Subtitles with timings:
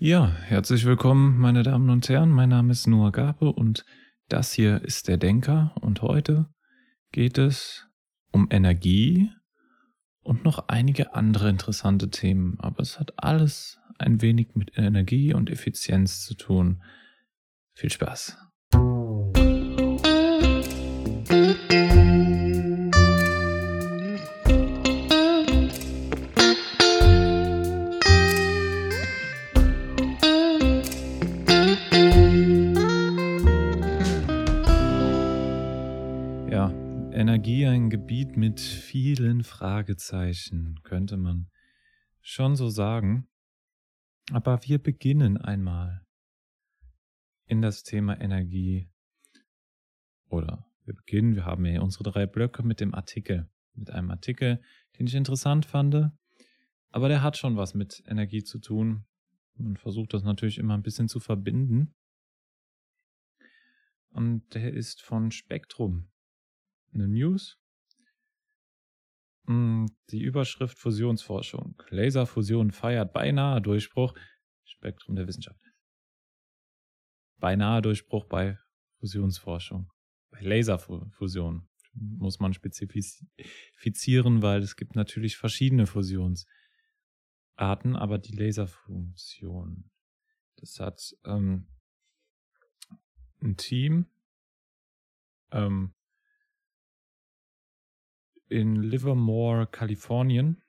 [0.00, 2.30] Ja, herzlich willkommen, meine Damen und Herren.
[2.30, 3.84] Mein Name ist Noah Gabe und
[4.28, 5.74] das hier ist der Denker.
[5.80, 6.46] Und heute
[7.10, 7.88] geht es
[8.30, 9.28] um Energie
[10.22, 12.60] und noch einige andere interessante Themen.
[12.60, 16.80] Aber es hat alles ein wenig mit Energie und Effizienz zu tun.
[17.74, 18.38] Viel Spaß.
[38.08, 41.50] Gebiet mit vielen Fragezeichen, könnte man
[42.22, 43.28] schon so sagen.
[44.32, 46.06] Aber wir beginnen einmal
[47.44, 48.88] in das Thema Energie.
[50.30, 53.50] Oder wir beginnen, wir haben hier unsere drei Blöcke mit dem Artikel.
[53.74, 54.62] Mit einem Artikel,
[54.98, 56.10] den ich interessant fand.
[56.88, 59.04] Aber der hat schon was mit Energie zu tun.
[59.56, 61.94] Man versucht das natürlich immer ein bisschen zu verbinden.
[64.08, 66.08] Und der ist von Spektrum
[66.94, 67.58] eine News.
[69.48, 71.82] Mm, die Überschrift Fusionsforschung.
[71.88, 74.12] Laserfusion feiert beinahe Durchbruch.
[74.64, 75.64] Spektrum der Wissenschaft.
[77.38, 78.58] Beinahe Durchbruch bei
[79.00, 79.90] Fusionsforschung.
[80.30, 86.46] Bei Laserfusion muss man spezifizieren, weil es gibt natürlich verschiedene Fusionsarten,
[87.96, 89.90] aber die Laserfusion,
[90.56, 91.68] das hat ähm,
[93.40, 94.10] ein Team
[95.52, 95.94] ähm,
[98.48, 100.62] in Livermore, Kalifornien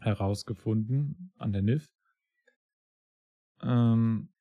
[0.00, 1.90] herausgefunden an der NIF.
[3.62, 4.32] Ähm,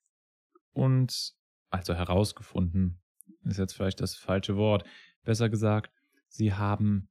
[0.72, 1.34] und
[1.70, 3.02] also herausgefunden
[3.44, 4.88] ist jetzt vielleicht das falsche Wort.
[5.24, 5.94] Besser gesagt,
[6.28, 7.10] sie haben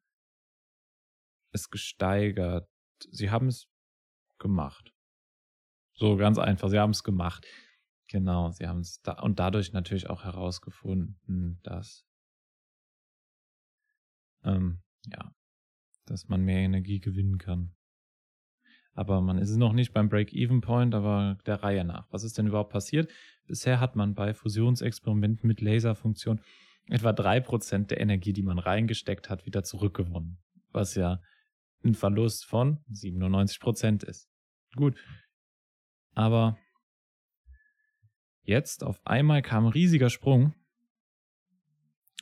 [1.52, 2.68] es gesteigert.
[3.10, 3.68] Sie haben es
[4.38, 4.92] gemacht.
[5.94, 6.68] So ganz einfach.
[6.68, 7.46] Sie haben es gemacht.
[8.08, 12.07] Genau, sie haben es da und dadurch natürlich auch herausgefunden, dass
[14.44, 15.32] ähm, ja,
[16.06, 17.74] dass man mehr Energie gewinnen kann.
[18.94, 22.10] Aber man ist noch nicht beim Break-Even-Point, aber der Reihe nach.
[22.10, 23.08] Was ist denn überhaupt passiert?
[23.46, 26.40] Bisher hat man bei Fusionsexperimenten mit Laserfunktion
[26.88, 30.38] etwa drei Prozent der Energie, die man reingesteckt hat, wieder zurückgewonnen.
[30.72, 31.20] Was ja
[31.84, 34.28] ein Verlust von 97% ist.
[34.74, 34.96] Gut.
[36.14, 36.58] Aber
[38.42, 40.54] jetzt auf einmal kam ein riesiger Sprung.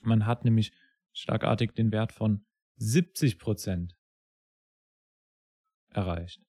[0.03, 0.73] Man hat nämlich
[1.17, 2.45] schlagartig den Wert von
[2.77, 3.97] 70 Prozent
[5.89, 6.43] erreicht.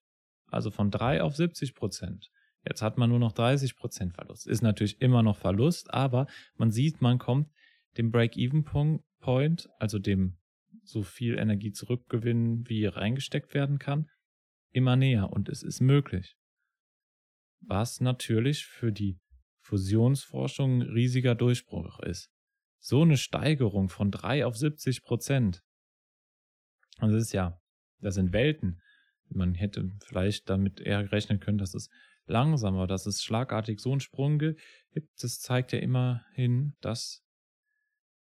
[0.48, 2.30] Also von 3 auf 70 Prozent.
[2.66, 4.46] Jetzt hat man nur noch 30 Prozent Verlust.
[4.46, 7.50] Ist natürlich immer noch Verlust, aber man sieht, man kommt
[7.98, 10.38] dem Break-Even-Point, also dem
[10.84, 14.10] so viel Energie zurückgewinnen, wie reingesteckt werden kann,
[14.72, 16.36] immer näher und es ist möglich.
[17.62, 19.18] Was natürlich für die
[19.62, 22.32] Fusionsforschung ein riesiger Durchbruch ist
[22.80, 25.64] so eine Steigerung von 3 auf 70 Prozent.
[26.98, 27.60] Also das ist ja,
[28.00, 28.82] das sind Welten.
[29.30, 31.90] Man hätte vielleicht damit eher rechnen können, dass es
[32.26, 34.62] langsamer, dass es schlagartig so einen Sprung gibt.
[35.22, 37.24] Das zeigt ja immerhin, dass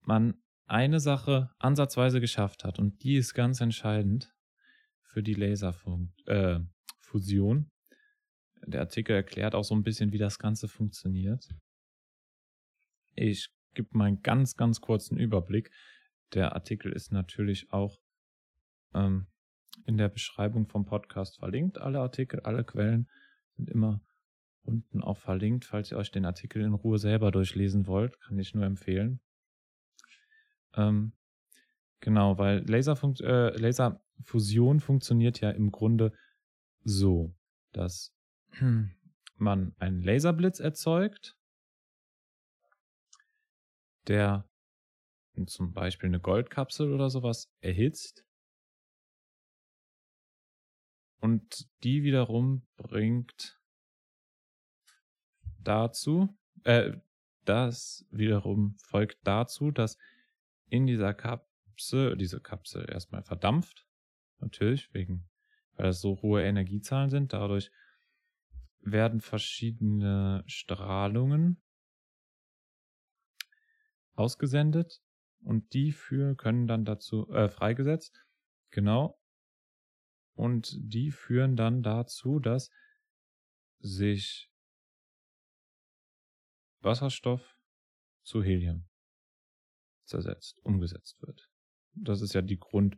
[0.01, 4.33] man eine Sache ansatzweise geschafft hat und die ist ganz entscheidend
[5.01, 6.67] für die Laserfusion.
[8.61, 11.49] Äh, Der Artikel erklärt auch so ein bisschen, wie das Ganze funktioniert.
[13.15, 15.71] Ich gebe mal einen ganz, ganz kurzen Überblick.
[16.33, 17.99] Der Artikel ist natürlich auch
[18.93, 19.27] ähm,
[19.85, 21.79] in der Beschreibung vom Podcast verlinkt.
[21.79, 23.09] Alle Artikel, alle Quellen
[23.55, 24.01] sind immer
[24.63, 25.65] unten auch verlinkt.
[25.65, 29.19] Falls ihr euch den Artikel in Ruhe selber durchlesen wollt, kann ich nur empfehlen.
[30.75, 31.13] Ähm,
[31.99, 36.13] genau, weil Laserfunk äh, Laserfusion funktioniert ja im Grunde
[36.83, 37.35] so,
[37.71, 38.13] dass
[39.37, 41.38] man einen Laserblitz erzeugt
[44.07, 44.49] der
[45.47, 48.25] zum Beispiel eine Goldkapsel oder sowas erhitzt.
[51.21, 53.59] Und die wiederum bringt
[55.59, 56.97] dazu, äh,
[57.45, 59.97] das wiederum folgt dazu, dass
[60.67, 63.87] in dieser Kapsel, diese Kapsel erstmal verdampft.
[64.39, 65.29] Natürlich, wegen,
[65.73, 67.33] weil das so hohe Energiezahlen sind.
[67.33, 67.71] Dadurch
[68.81, 71.61] werden verschiedene Strahlungen
[74.19, 75.01] ausgesendet
[75.41, 78.23] und die für können dann dazu äh, freigesetzt.
[78.71, 79.19] Genau.
[80.33, 82.69] Und die führen dann dazu, dass
[83.79, 84.49] sich
[86.81, 87.57] Wasserstoff
[88.23, 88.87] zu Helium
[90.05, 91.49] zersetzt, umgesetzt wird.
[91.93, 92.97] Das ist ja die Grund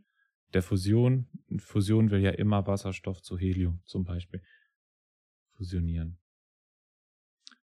[0.52, 1.28] der Fusion.
[1.58, 4.42] Fusion will ja immer Wasserstoff zu Helium zum Beispiel
[5.56, 6.18] fusionieren.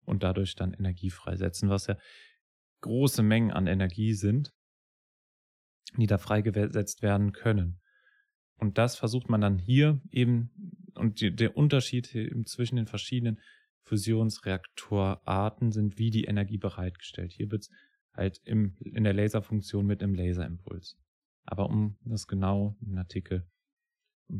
[0.05, 1.97] Und dadurch dann Energie freisetzen, was ja
[2.83, 4.53] große Mengen an Energie sind,
[5.97, 7.81] die da freigesetzt werden können.
[8.59, 10.51] Und das versucht man dann hier eben,
[10.95, 13.41] und die, der Unterschied eben zwischen den verschiedenen
[13.85, 17.33] Fusionsreaktorarten sind, wie die Energie bereitgestellt.
[17.33, 17.71] Hier wird es
[18.13, 20.97] halt im, in der Laserfunktion mit einem Laserimpuls.
[21.45, 23.45] Aber um das genau im Artikel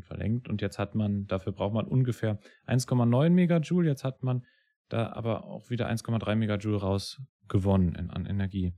[0.01, 0.47] verlängert.
[0.47, 3.89] Und jetzt hat man, dafür braucht man ungefähr 1,9 Megajoule.
[3.89, 4.45] Jetzt hat man
[4.89, 8.73] da aber auch wieder 1,3 Megajoule rausgewonnen in, an Energie.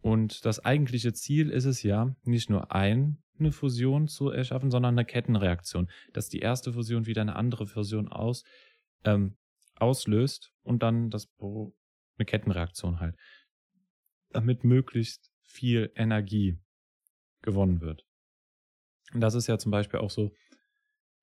[0.00, 3.16] Und das eigentliche Ziel ist es ja, nicht nur eine
[3.50, 8.44] Fusion zu erschaffen, sondern eine Kettenreaktion, dass die erste Fusion wieder eine andere Fusion aus,
[9.04, 9.36] ähm,
[9.74, 13.16] auslöst und dann das eine Kettenreaktion halt,
[14.30, 16.58] damit möglichst viel Energie
[17.42, 18.06] gewonnen wird.
[19.12, 20.32] Und das ist ja zum Beispiel auch so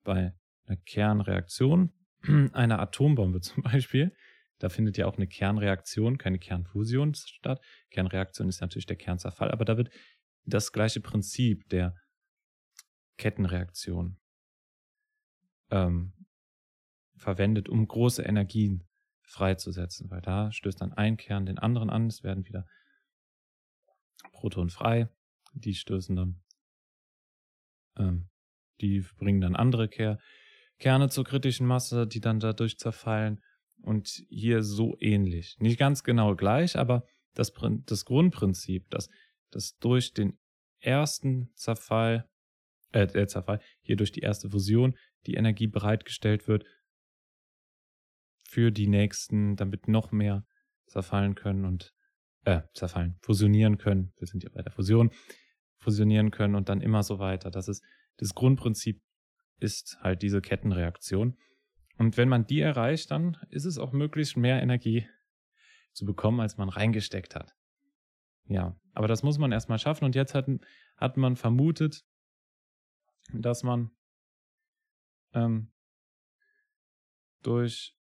[0.03, 0.33] bei
[0.65, 1.91] einer Kernreaktion,
[2.53, 4.15] einer Atombombe zum Beispiel.
[4.59, 7.61] Da findet ja auch eine Kernreaktion, keine Kernfusion statt.
[7.89, 9.89] Kernreaktion ist natürlich der Kernzerfall, aber da wird
[10.45, 11.95] das gleiche Prinzip der
[13.17, 14.17] Kettenreaktion
[15.69, 16.13] ähm,
[17.15, 18.87] verwendet, um große Energien
[19.23, 22.67] freizusetzen, weil da stößt dann ein Kern den anderen an, es werden wieder
[24.31, 25.09] Protonen frei,
[25.53, 26.41] die stößen dann,
[27.97, 28.29] ähm,
[28.81, 30.19] die bringen dann andere Ker
[30.83, 33.41] Kerne zur kritischen Masse, die dann dadurch zerfallen
[33.83, 35.55] und hier so ähnlich.
[35.59, 37.53] Nicht ganz genau gleich, aber das,
[37.85, 39.07] das Grundprinzip, dass,
[39.49, 40.37] dass durch den
[40.81, 42.29] ersten Zerfall,
[42.91, 46.65] äh, der Zerfall, hier durch die erste Fusion die Energie bereitgestellt wird
[48.43, 50.45] für die nächsten, damit noch mehr
[50.87, 51.93] zerfallen können und
[52.43, 54.11] äh, zerfallen, fusionieren können.
[54.17, 55.11] Wir sind ja bei der Fusion,
[55.77, 57.51] fusionieren können und dann immer so weiter.
[57.51, 57.81] Das ist
[58.17, 59.01] das Grundprinzip
[59.63, 61.37] ist halt diese Kettenreaktion.
[61.97, 65.07] Und wenn man die erreicht, dann ist es auch möglich, mehr Energie
[65.93, 67.55] zu bekommen, als man reingesteckt hat.
[68.45, 70.05] Ja, aber das muss man erstmal schaffen.
[70.05, 70.47] Und jetzt hat,
[70.97, 72.05] hat man vermutet,
[73.31, 73.91] dass man
[75.33, 75.71] ähm,
[77.41, 77.97] durch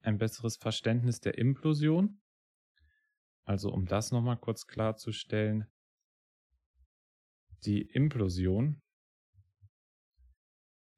[0.00, 2.20] ein besseres Verständnis der Implosion,
[3.44, 5.66] also um das nochmal kurz klarzustellen,
[7.64, 8.82] die Implosion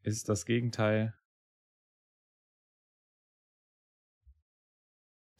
[0.08, 1.14] ist das Gegenteil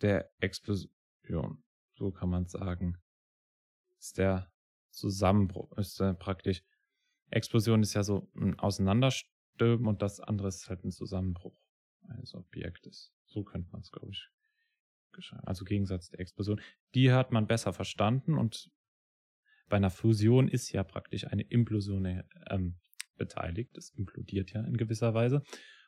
[0.01, 1.65] der Explosion.
[1.95, 2.99] So kann man sagen.
[3.99, 4.53] Ist der
[4.91, 6.63] Zusammenbruch, ist äh, praktisch.
[7.31, 11.59] Explosion ist ja so ein Auseinanderstürmen und das andere ist halt ein Zusammenbruch
[12.09, 13.13] eines Objektes.
[13.27, 14.31] So könnte man es, glaube ich,
[15.43, 16.61] also Gegensatz der Explosion.
[16.95, 18.71] Die hat man besser verstanden und
[19.69, 22.79] bei einer Fusion ist ja praktisch eine Implosion ähm,
[23.19, 23.77] beteiligt.
[23.77, 25.43] Es implodiert ja in gewisser Weise.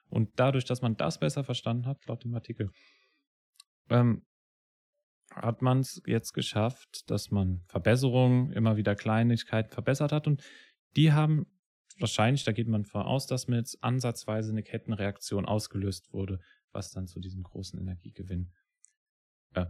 [0.08, 2.70] Und dadurch, dass man das besser verstanden hat, laut dem Artikel,
[3.88, 4.26] ähm,
[5.32, 10.26] hat man es jetzt geschafft, dass man Verbesserungen, immer wieder Kleinigkeiten verbessert hat.
[10.26, 10.42] Und
[10.96, 11.46] die haben
[11.98, 16.40] wahrscheinlich, da geht man von aus, dass mit ansatzweise eine Kettenreaktion ausgelöst wurde,
[16.72, 18.52] was dann zu diesem großen Energiegewinn.
[19.54, 19.66] Äh,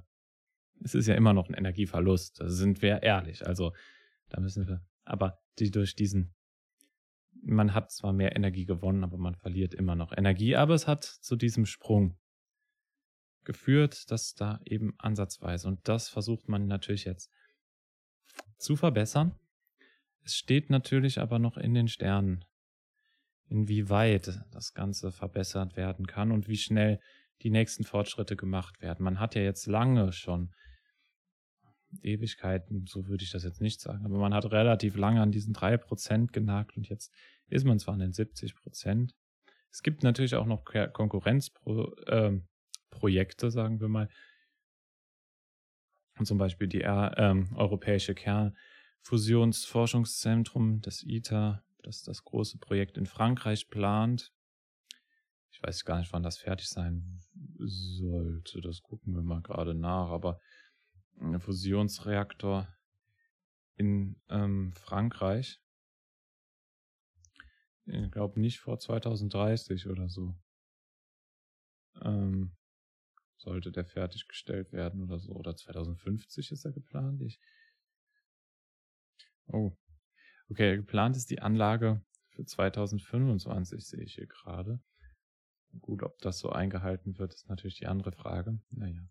[0.82, 3.46] es ist ja immer noch ein Energieverlust, da sind wir ehrlich.
[3.46, 3.72] Also
[4.30, 6.34] da müssen wir, aber die durch diesen
[7.42, 10.56] man hat zwar mehr Energie gewonnen, aber man verliert immer noch Energie.
[10.56, 12.16] Aber es hat zu diesem Sprung
[13.44, 15.69] geführt, dass da eben ansatzweise.
[15.69, 17.31] Und das versucht man natürlich jetzt
[18.58, 19.34] zu verbessern.
[20.22, 22.44] Es steht natürlich aber noch in den Sternen,
[23.48, 27.00] inwieweit das Ganze verbessert werden kann und wie schnell
[27.43, 29.03] die nächsten Fortschritte gemacht werden.
[29.03, 30.53] Man hat ja jetzt lange schon
[32.03, 35.53] Ewigkeiten, so würde ich das jetzt nicht sagen, aber man hat relativ lange an diesen
[35.53, 37.13] drei Prozent genagt und jetzt
[37.49, 39.13] ist man zwar an den 70%.
[39.73, 44.09] Es gibt natürlich auch noch Konkurrenzprojekte, ähm, sagen wir mal.
[46.19, 53.70] Und zum Beispiel die ähm, Europäische Kernfusionsforschungszentrum, das ITER, das das große Projekt in Frankreich
[53.70, 54.32] plant.
[55.53, 57.20] Ich weiß gar nicht, wann das fertig sein
[57.59, 58.61] sollte.
[58.61, 60.11] Das gucken wir mal gerade nach.
[60.11, 60.39] Aber
[61.38, 62.69] Fusionsreaktor
[63.76, 65.60] in ähm, Frankreich
[67.93, 70.36] ich glaube nicht vor 2030 oder so.
[72.02, 72.52] Ähm,
[73.36, 75.32] sollte der fertiggestellt werden oder so.
[75.32, 77.20] Oder 2050 ist er geplant.
[77.22, 77.40] Ich
[79.46, 79.76] oh.
[80.48, 84.81] Okay, geplant ist die Anlage für 2025, sehe ich hier gerade.
[85.81, 88.58] Gut, ob das so eingehalten wird, ist natürlich die andere Frage.
[88.70, 89.08] Naja.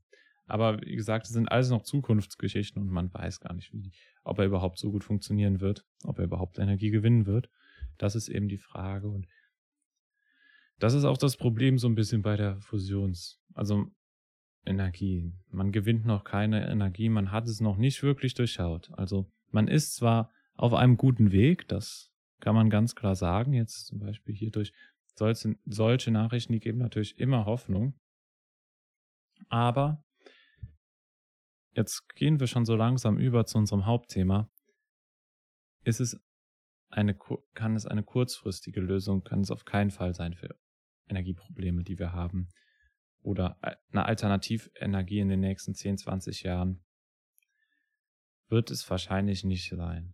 [0.49, 3.91] Aber wie gesagt, es sind alles noch Zukunftsgeschichten und man weiß gar nicht, wie,
[4.23, 7.49] ob er überhaupt so gut funktionieren wird, ob er überhaupt Energie gewinnen wird.
[7.97, 9.07] Das ist eben die Frage.
[9.09, 9.27] Und
[10.79, 13.41] Das ist auch das Problem so ein bisschen bei der Fusions.
[13.53, 13.91] Also
[14.65, 15.33] Energie.
[15.51, 18.89] Man gewinnt noch keine Energie, man hat es noch nicht wirklich durchschaut.
[18.93, 23.53] Also man ist zwar auf einem guten Weg, das kann man ganz klar sagen.
[23.53, 24.73] Jetzt zum Beispiel hier durch
[25.15, 27.93] solche, solche Nachrichten, die geben natürlich immer Hoffnung.
[29.49, 30.03] Aber
[31.79, 34.51] jetzt gehen wir schon so langsam über zu unserem Hauptthema.
[35.83, 36.21] Ist es
[36.89, 37.17] eine,
[37.53, 40.55] kann es eine kurzfristige Lösung, kann es auf keinen Fall sein für
[41.07, 42.49] Energieprobleme, die wir haben.
[43.21, 43.57] Oder
[43.91, 46.83] eine Alternativenergie in den nächsten 10, 20 Jahren.
[48.49, 50.13] Wird es wahrscheinlich nicht sein.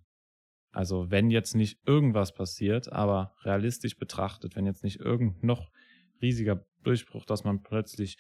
[0.72, 5.72] Also wenn jetzt nicht irgendwas passiert, aber realistisch betrachtet, wenn jetzt nicht irgend noch
[6.22, 8.18] riesiger Durchbruch, dass man plötzlich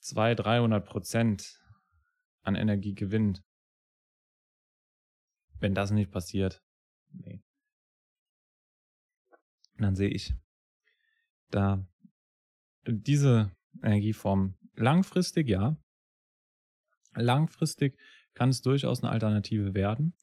[0.00, 1.61] 200, 300 Prozent
[2.42, 3.42] an Energie gewinnt.
[5.58, 6.62] Wenn das nicht passiert,
[7.12, 7.42] nee.
[9.78, 10.34] Dann sehe ich
[11.50, 11.86] da
[12.86, 13.50] diese
[13.82, 15.76] Energieform langfristig, ja.
[17.14, 17.98] Langfristig
[18.34, 20.14] kann es durchaus eine Alternative werden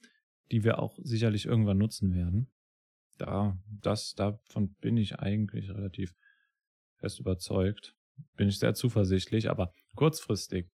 [0.51, 2.51] die wir auch sicherlich irgendwann nutzen werden.
[3.17, 6.15] Da, das, davon bin ich eigentlich relativ
[6.97, 7.95] fest überzeugt.
[8.35, 10.69] Bin ich sehr zuversichtlich, aber kurzfristig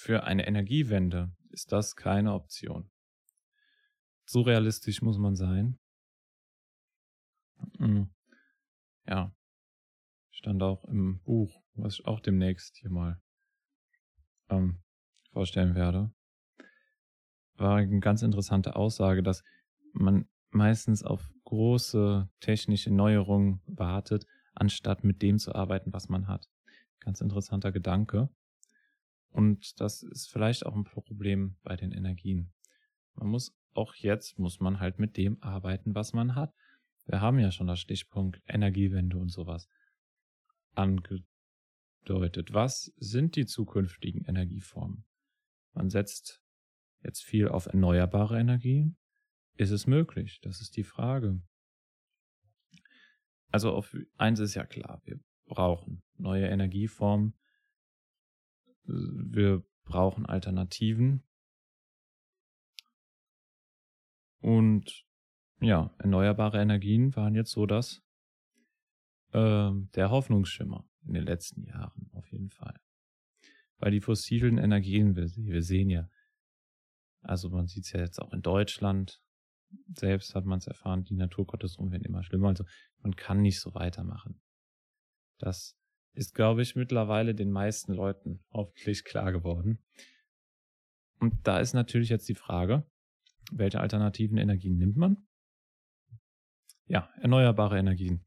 [0.00, 2.90] für eine Energiewende ist das keine Option.
[4.24, 5.78] So realistisch muss man sein.
[7.78, 8.10] Hm.
[9.06, 9.34] Ja,
[10.30, 13.20] stand auch im Buch, was ich auch demnächst hier mal
[14.48, 14.82] ähm,
[15.32, 16.12] vorstellen werde
[17.60, 19.44] war eine ganz interessante Aussage, dass
[19.92, 26.48] man meistens auf große technische Neuerungen wartet, anstatt mit dem zu arbeiten, was man hat.
[27.00, 28.28] Ganz interessanter Gedanke.
[29.30, 32.52] Und das ist vielleicht auch ein Problem bei den Energien.
[33.14, 36.52] Man muss auch jetzt, muss man halt mit dem arbeiten, was man hat.
[37.06, 39.68] Wir haben ja schon das Stichpunkt Energiewende und sowas
[40.74, 42.52] angedeutet.
[42.52, 45.04] Was sind die zukünftigen Energieformen?
[45.72, 46.42] Man setzt
[47.02, 48.96] jetzt viel auf erneuerbare Energien?
[49.56, 50.40] Ist es möglich?
[50.42, 51.40] Das ist die Frage.
[53.48, 57.34] Also auf eins ist ja klar, wir brauchen neue Energieformen,
[58.84, 61.22] wir brauchen Alternativen
[64.40, 65.04] und
[65.60, 68.02] ja, erneuerbare Energien waren jetzt so das
[69.32, 72.80] äh, der Hoffnungsschimmer in den letzten Jahren auf jeden Fall.
[73.78, 76.08] Weil die fossilen Energien, wir, wir sehen ja,
[77.22, 79.22] also man sieht es ja jetzt auch in Deutschland.
[79.94, 82.48] Selbst hat man es erfahren, die Naturkatastrophen werden immer schlimmer.
[82.48, 82.64] Also
[82.98, 84.40] man kann nicht so weitermachen.
[85.38, 85.76] Das
[86.12, 89.82] ist, glaube ich, mittlerweile den meisten Leuten hoffentlich klar geworden.
[91.18, 92.84] Und da ist natürlich jetzt die Frage,
[93.52, 95.26] welche alternativen Energien nimmt man?
[96.86, 98.26] Ja, erneuerbare Energien.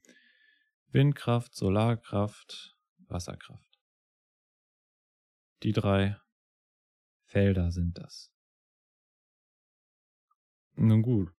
[0.88, 3.80] Windkraft, Solarkraft, Wasserkraft.
[5.64, 6.20] Die drei
[7.26, 8.32] Felder sind das.
[10.76, 11.34] Nun gut.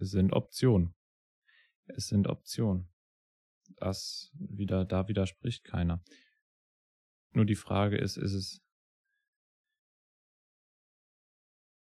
[0.00, 0.94] Es sind Optionen.
[1.86, 2.88] Es sind Optionen.
[3.80, 6.02] Das wieder, da widerspricht keiner.
[7.32, 8.62] Nur die Frage ist, ist es,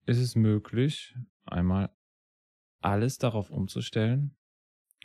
[0.06, 1.14] ist es möglich,
[1.44, 1.94] einmal
[2.80, 4.36] alles darauf umzustellen?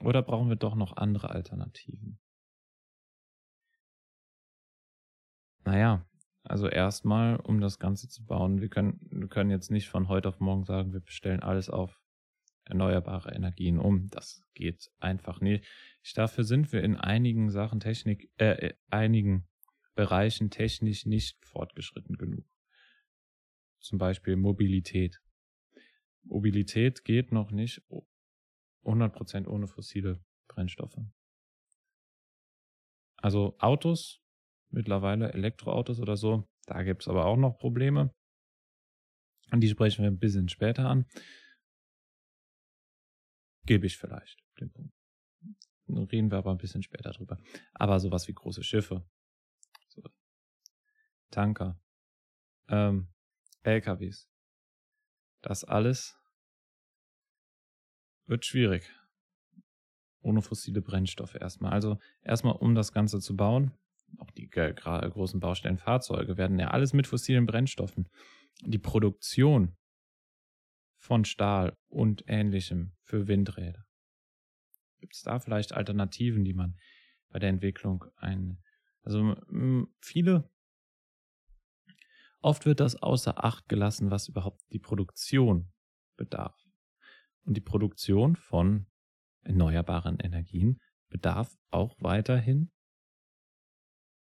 [0.01, 2.19] Oder brauchen wir doch noch andere Alternativen?
[5.65, 6.05] Naja,
[6.43, 10.27] also erstmal, um das Ganze zu bauen, wir können, wir können jetzt nicht von heute
[10.27, 12.02] auf morgen sagen, wir bestellen alles auf
[12.65, 14.07] erneuerbare Energien um.
[14.09, 15.65] Das geht einfach nicht.
[16.15, 19.47] Dafür sind wir in einigen Sachen Technik, äh, einigen
[19.95, 22.45] Bereichen technisch nicht fortgeschritten genug.
[23.79, 25.21] Zum Beispiel Mobilität.
[26.23, 27.81] Mobilität geht noch nicht
[28.83, 30.97] 100% ohne fossile Brennstoffe.
[33.17, 34.21] Also Autos
[34.69, 36.47] mittlerweile Elektroautos oder so.
[36.65, 38.13] Da gibt es aber auch noch Probleme.
[39.51, 41.05] Und die sprechen wir ein bisschen später an.
[43.65, 44.93] Gebe ich vielleicht den Punkt.
[46.11, 47.37] Reden wir aber ein bisschen später drüber.
[47.73, 49.05] Aber sowas wie große Schiffe,
[49.89, 50.03] so
[51.29, 51.79] Tanker,
[52.67, 53.09] ähm,
[53.63, 54.29] LKWs,
[55.41, 56.17] das alles
[58.25, 58.89] wird schwierig.
[60.21, 61.73] Ohne fossile Brennstoffe erstmal.
[61.73, 63.71] Also erstmal, um das Ganze zu bauen,
[64.19, 68.07] auch die großen Baustellenfahrzeuge werden ja alles mit fossilen Brennstoffen.
[68.61, 69.75] Die Produktion
[71.03, 73.85] von Stahl und ähnlichem für Windräder.
[75.01, 76.79] Gibt es da vielleicht Alternativen, die man
[77.27, 78.63] bei der Entwicklung ein,
[79.01, 79.35] also
[79.99, 80.49] viele,
[82.39, 85.73] oft wird das außer Acht gelassen, was überhaupt die Produktion
[86.15, 86.57] bedarf.
[87.43, 88.85] Und die Produktion von
[89.41, 90.79] erneuerbaren Energien
[91.09, 92.71] bedarf auch weiterhin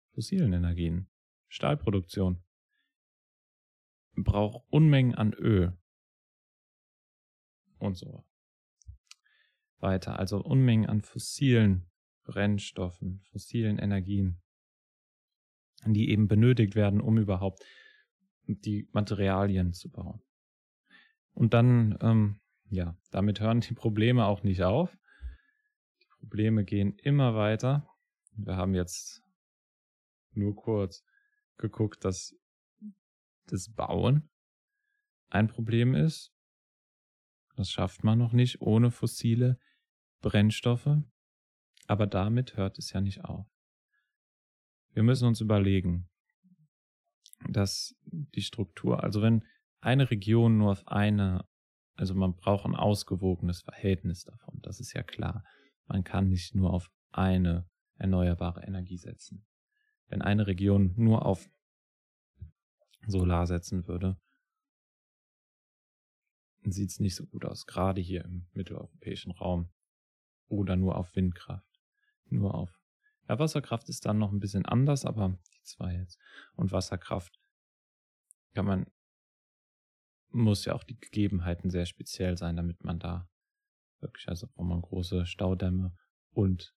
[0.09, 1.09] fossilen Energien.
[1.47, 2.43] Stahlproduktion
[4.15, 5.77] braucht Unmengen an Öl
[7.79, 8.25] und so
[9.79, 10.19] weiter.
[10.19, 11.89] Also Unmengen an fossilen
[12.24, 14.41] Brennstoffen, fossilen Energien,
[15.86, 17.63] die eben benötigt werden, um überhaupt
[18.48, 20.22] die Materialien zu bauen.
[21.34, 24.98] Und dann, ähm, ja, damit hören die Probleme auch nicht auf.
[26.01, 27.88] Die Probleme gehen immer weiter.
[28.36, 29.24] Wir haben jetzt
[30.31, 31.03] nur kurz
[31.57, 32.36] geguckt, dass
[33.46, 34.29] das Bauen
[35.29, 36.34] ein Problem ist.
[37.58, 39.60] Das schafft man noch nicht ohne fossile
[40.22, 41.02] Brennstoffe.
[41.88, 43.48] Aber damit hört es ja nicht auf.
[44.94, 46.08] Wir müssen uns überlegen,
[47.50, 49.44] dass die Struktur, also wenn
[49.80, 51.46] eine Region nur auf eine,
[51.96, 55.44] also man braucht ein ausgewogenes Verhältnis davon, das ist ja klar.
[55.88, 59.48] Man kann nicht nur auf eine erneuerbare Energie setzen.
[60.08, 61.50] Wenn eine Region nur auf
[63.08, 64.20] Solar setzen würde,
[66.71, 69.69] sieht es nicht so gut aus, gerade hier im mitteleuropäischen Raum.
[70.47, 71.81] Oder nur auf Windkraft.
[72.29, 72.79] Nur auf.
[73.27, 76.19] Ja, Wasserkraft ist dann noch ein bisschen anders, aber die zwei jetzt.
[76.55, 77.39] Und Wasserkraft
[78.53, 78.86] kann man,
[80.29, 83.29] muss ja auch die Gegebenheiten sehr speziell sein, damit man da
[84.00, 85.95] wirklich, also braucht man große Staudämme
[86.31, 86.74] und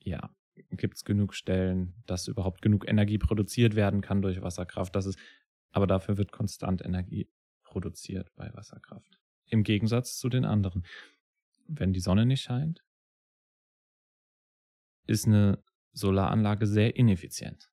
[0.00, 0.34] ja,
[0.70, 4.94] gibt es genug Stellen, dass überhaupt genug Energie produziert werden kann durch Wasserkraft.
[4.94, 5.18] Das ist,
[5.72, 7.28] aber dafür wird konstant Energie
[7.76, 9.18] produziert bei Wasserkraft.
[9.50, 10.86] Im Gegensatz zu den anderen.
[11.66, 12.82] Wenn die Sonne nicht scheint,
[15.06, 17.70] ist eine Solaranlage sehr ineffizient.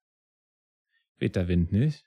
[1.19, 2.03] Weht der Wind nicht,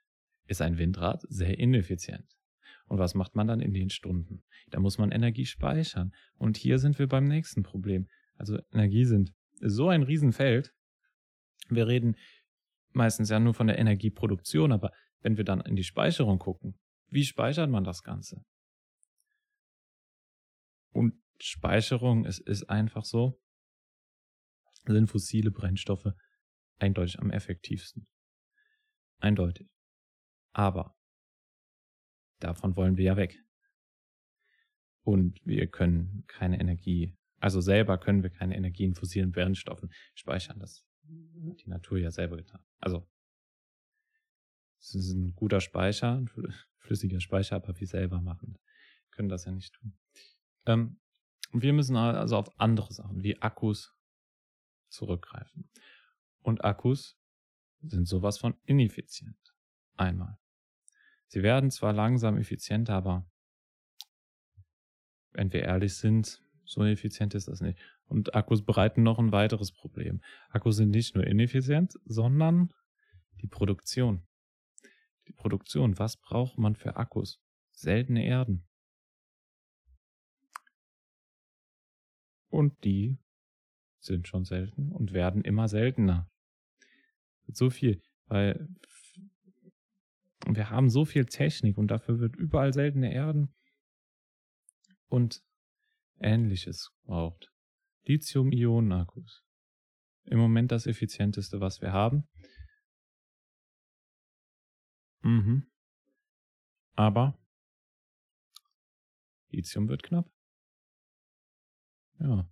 [0.46, 2.36] ist ein Windrad sehr ineffizient.
[2.84, 4.44] Und was macht man dann in den Stunden?
[4.68, 6.12] Da muss man Energie speichern.
[6.36, 8.08] Und hier sind wir beim nächsten Problem.
[8.34, 10.74] Also Energie sind so ein Riesenfeld.
[11.70, 12.16] Wir reden
[12.92, 17.24] meistens ja nur von der Energieproduktion, aber wenn wir dann in die Speicherung gucken, wie
[17.24, 18.44] speichert man das Ganze?
[20.90, 23.40] Und Speicherung, es ist einfach so,
[24.86, 26.12] sind fossile Brennstoffe
[26.78, 28.06] eindeutig am effektivsten.
[29.18, 29.68] Eindeutig.
[30.52, 30.96] Aber
[32.38, 33.38] davon wollen wir ja weg.
[35.02, 40.58] Und wir können keine Energie, also selber können wir keine Energie in fossilen Brennstoffen speichern.
[40.58, 40.84] Das
[41.48, 42.64] hat die Natur ja selber getan.
[42.80, 43.08] Also,
[44.94, 46.30] es ist ein guter Speicher, ein
[46.78, 48.58] flüssiger Speicher, aber wir selber machen,
[49.10, 49.96] können das ja nicht tun.
[50.66, 51.00] Ähm,
[51.52, 53.94] wir müssen also auf andere Sachen wie Akkus
[54.88, 55.68] zurückgreifen.
[56.42, 57.18] Und Akkus
[57.82, 59.54] sind sowas von ineffizient.
[59.96, 60.38] Einmal.
[61.28, 63.28] Sie werden zwar langsam effizienter, aber
[65.32, 67.78] wenn wir ehrlich sind, so effizient ist das nicht.
[68.06, 70.22] Und Akkus bereiten noch ein weiteres Problem.
[70.50, 72.72] Akkus sind nicht nur ineffizient, sondern
[73.40, 74.26] die Produktion.
[75.26, 77.40] Die Produktion, was braucht man für Akkus?
[77.72, 78.66] Seltene Erden.
[82.48, 83.18] Und die
[83.98, 86.30] sind schon selten und werden immer seltener.
[87.48, 88.68] So viel, weil
[90.46, 93.54] wir haben so viel Technik und dafür wird überall seltene Erden
[95.08, 95.42] und
[96.20, 97.52] ähnliches braucht.
[98.04, 99.44] Lithium-Ionen-Akkus.
[100.24, 102.28] Im Moment das effizienteste, was wir haben.
[105.26, 105.66] Mhm.
[106.94, 107.36] Aber
[109.48, 110.30] Lithium wird knapp.
[112.20, 112.48] Ja.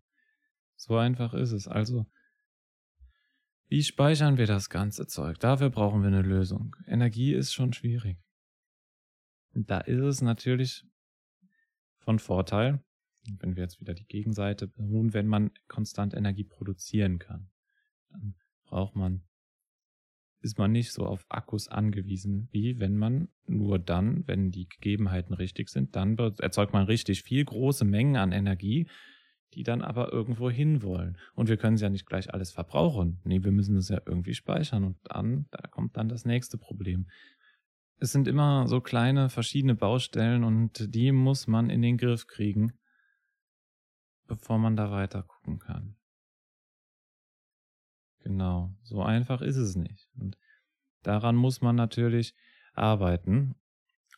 [0.74, 1.68] So einfach ist es.
[1.68, 2.04] Also,
[3.68, 5.38] wie speichern wir das ganze Zeug?
[5.38, 6.74] Dafür brauchen wir eine Lösung.
[6.86, 8.18] Energie ist schon schwierig.
[9.52, 10.84] Da ist es natürlich
[12.00, 12.84] von Vorteil,
[13.38, 17.50] wenn wir jetzt wieder die Gegenseite beruhen, wenn man konstant Energie produzieren kann.
[18.10, 18.34] Dann
[18.64, 19.22] braucht man,
[20.44, 25.34] ist man nicht so auf Akkus angewiesen, wie wenn man nur dann, wenn die Gegebenheiten
[25.34, 28.86] richtig sind, dann erzeugt man richtig viel große Mengen an Energie
[29.54, 31.16] die dann aber irgendwo hinwollen.
[31.34, 33.20] Und wir können es ja nicht gleich alles verbrauchen.
[33.24, 34.84] Nee, wir müssen es ja irgendwie speichern.
[34.84, 37.08] Und dann, da kommt dann das nächste Problem.
[37.98, 42.72] Es sind immer so kleine verschiedene Baustellen und die muss man in den Griff kriegen,
[44.26, 45.96] bevor man da weiter gucken kann.
[48.24, 50.08] Genau, so einfach ist es nicht.
[50.16, 50.38] Und
[51.02, 52.34] daran muss man natürlich
[52.72, 53.54] arbeiten.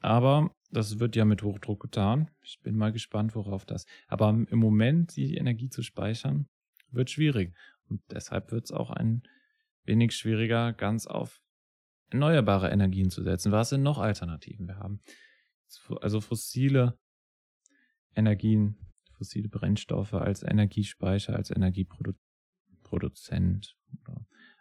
[0.01, 2.31] Aber das wird ja mit Hochdruck getan.
[2.41, 3.85] Ich bin mal gespannt, worauf das.
[4.07, 6.47] Aber im Moment die Energie zu speichern,
[6.93, 7.57] wird schwierig.
[7.89, 9.25] Und deshalb wird es auch ein
[9.83, 11.43] wenig schwieriger, ganz auf
[12.11, 13.51] erneuerbare Energien zu setzen.
[13.51, 14.69] Was sind noch Alternativen?
[14.69, 15.01] Wir haben
[16.01, 16.97] also fossile
[18.15, 18.77] Energien,
[19.17, 22.25] fossile Brennstoffe als Energiespeicher, als Energieproduktion
[22.87, 23.86] Produzent oder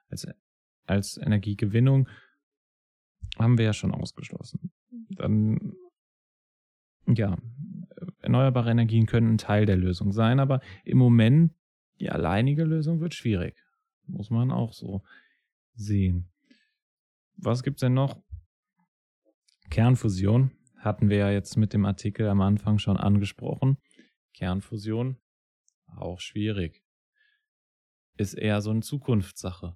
[0.09, 0.27] als,
[0.85, 2.07] als Energiegewinnung
[3.37, 4.71] haben wir ja schon ausgeschlossen.
[5.09, 5.73] Dann,
[7.07, 7.37] ja,
[8.21, 11.53] erneuerbare Energien können ein Teil der Lösung sein, aber im Moment
[11.99, 13.57] die alleinige Lösung wird schwierig.
[14.07, 15.01] Muss man auch so
[15.73, 16.31] sehen.
[17.37, 18.21] Was gibt's denn noch?
[19.69, 23.77] Kernfusion hatten wir ja jetzt mit dem Artikel am Anfang schon angesprochen.
[24.33, 25.17] Kernfusion
[25.87, 26.84] auch schwierig.
[28.17, 29.75] Ist eher so eine Zukunftssache.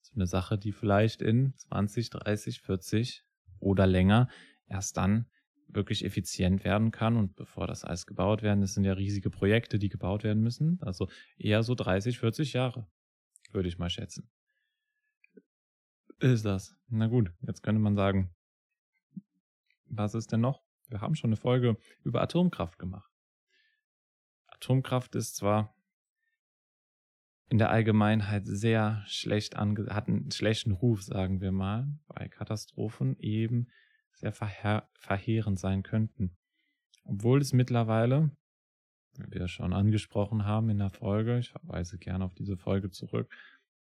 [0.00, 3.24] So eine Sache, die vielleicht in 20, 30, 40
[3.60, 4.28] oder länger
[4.66, 5.26] erst dann
[5.68, 7.16] wirklich effizient werden kann.
[7.16, 10.80] Und bevor das alles gebaut werden, das sind ja riesige Projekte, die gebaut werden müssen.
[10.82, 12.86] Also eher so 30, 40 Jahre,
[13.52, 14.30] würde ich mal schätzen.
[16.18, 16.76] Ist das?
[16.88, 18.34] Na gut, jetzt könnte man sagen,
[19.86, 20.62] was ist denn noch?
[20.88, 23.10] Wir haben schon eine Folge über Atomkraft gemacht.
[24.46, 25.74] Atomkraft ist zwar
[27.52, 33.14] in der Allgemeinheit sehr schlecht ange hat einen schlechten Ruf, sagen wir mal, bei Katastrophen
[33.18, 33.66] eben
[34.14, 36.34] sehr verheer verheerend sein könnten.
[37.04, 38.30] Obwohl es mittlerweile,
[39.18, 43.30] wie wir schon angesprochen haben in der Folge, ich verweise gerne auf diese Folge zurück,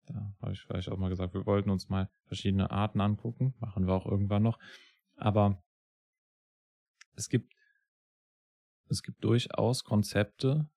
[0.08, 3.86] da habe ich vielleicht auch mal gesagt, wir wollten uns mal verschiedene Arten angucken, machen
[3.86, 4.58] wir auch irgendwann noch,
[5.16, 5.64] aber
[7.14, 7.50] es gibt
[8.90, 10.68] es gibt durchaus Konzepte,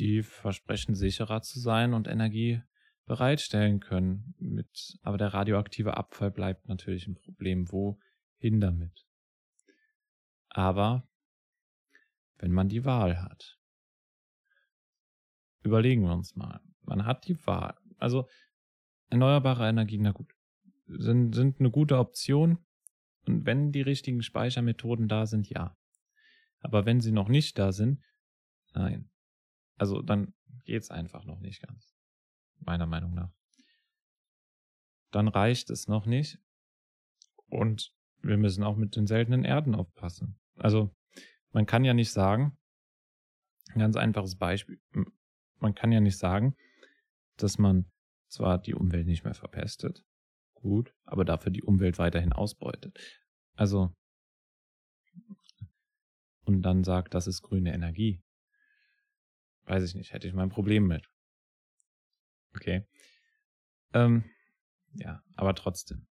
[0.00, 2.62] die versprechen sicherer zu sein und Energie
[3.04, 4.34] bereitstellen können.
[4.38, 7.70] Mit, aber der radioaktive Abfall bleibt natürlich ein Problem.
[7.70, 9.06] Wohin damit?
[10.48, 11.06] Aber
[12.38, 13.58] wenn man die Wahl hat,
[15.62, 16.60] überlegen wir uns mal.
[16.82, 17.76] Man hat die Wahl.
[17.98, 18.26] Also
[19.10, 20.32] erneuerbare Energien, na gut,
[20.86, 22.58] sind, sind eine gute Option.
[23.26, 25.76] Und wenn die richtigen Speichermethoden da sind, ja.
[26.60, 28.02] Aber wenn sie noch nicht da sind,
[28.72, 29.10] nein.
[29.80, 30.34] Also dann
[30.66, 31.96] geht's einfach noch nicht ganz.
[32.58, 33.32] Meiner Meinung nach.
[35.10, 36.38] Dann reicht es noch nicht.
[37.46, 40.38] Und wir müssen auch mit den seltenen Erden aufpassen.
[40.56, 40.94] Also
[41.52, 42.58] man kann ja nicht sagen,
[43.72, 44.78] ein ganz einfaches Beispiel,
[45.60, 46.54] man kann ja nicht sagen,
[47.38, 47.90] dass man
[48.28, 50.04] zwar die Umwelt nicht mehr verpestet,
[50.52, 52.98] gut, aber dafür die Umwelt weiterhin ausbeutet.
[53.54, 53.96] Also,
[56.44, 58.22] und dann sagt, das ist grüne Energie.
[59.70, 61.08] Weiß ich nicht, hätte ich mein Problem mit.
[62.56, 62.84] Okay.
[63.92, 64.24] Ähm,
[64.94, 66.08] ja, aber trotzdem.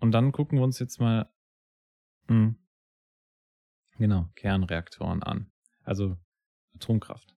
[0.00, 1.30] Und dann gucken wir uns jetzt mal,
[2.28, 2.56] mh, hm,
[3.98, 5.52] genau, Kernreaktoren an.
[5.82, 6.16] Also
[6.76, 7.36] Atomkraft.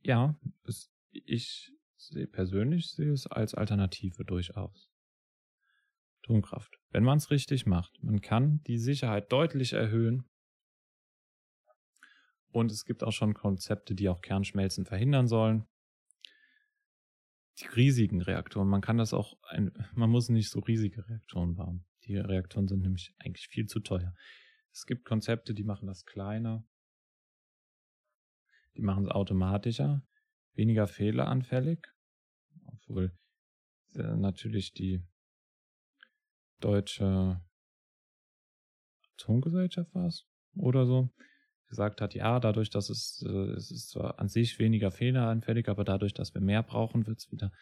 [0.00, 4.90] Ja, es, ich sehe persönlich sehe es als Alternative durchaus.
[6.24, 6.80] Atomkraft.
[6.90, 10.28] Wenn man es richtig macht, man kann die Sicherheit deutlich erhöhen
[12.50, 15.66] und es gibt auch schon Konzepte, die auch Kernschmelzen verhindern sollen.
[17.60, 21.84] Die riesigen Reaktoren, man kann das auch, ein, man muss nicht so riesige Reaktoren bauen.
[22.04, 24.14] Die Reaktoren sind nämlich eigentlich viel zu teuer.
[24.72, 26.64] Es gibt Konzepte, die machen das kleiner.
[28.76, 30.06] Die machen es automatischer,
[30.54, 31.84] weniger fehleranfällig.
[32.66, 33.12] Obwohl
[33.94, 35.02] äh, natürlich die
[36.60, 37.42] deutsche
[39.14, 41.10] Atomgesellschaft war es oder so,
[41.68, 45.84] gesagt hat, ja, dadurch, dass es, äh, es ist zwar an sich weniger fehleranfällig, aber
[45.84, 47.52] dadurch, dass wir mehr brauchen, wird es wieder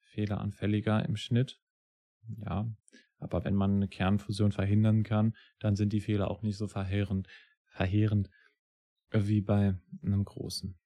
[0.00, 1.60] fehleranfälliger im Schnitt.
[2.44, 2.70] Ja,
[3.18, 7.28] aber wenn man eine Kernfusion verhindern kann, dann sind die Fehler auch nicht so verheerend,
[7.66, 8.30] verheerend
[9.10, 10.78] wie bei einem großen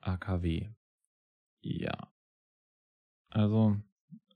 [0.00, 0.70] AKW.
[1.60, 2.12] Ja.
[3.30, 3.76] Also,